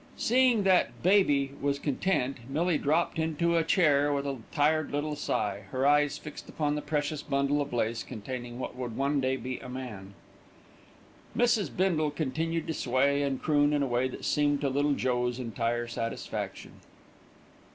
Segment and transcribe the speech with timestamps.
[0.17, 5.65] Seeing that "Baby" was content, Millie dropped into a chair with a tired little sigh,
[5.69, 9.59] her eyes fixed upon the precious bundle of lace containing what would one day be
[9.59, 10.15] a man.
[11.37, 11.69] Mrs.
[11.77, 15.85] Bindle continued to sway and croon in a way that seemed to Little Joe's entire
[15.85, 16.71] satisfaction.